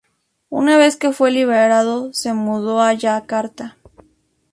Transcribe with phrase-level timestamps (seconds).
[0.49, 3.77] Una vez que fue liberado, se mudó a Yakarta.